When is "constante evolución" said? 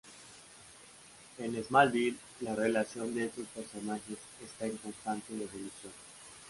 4.77-5.91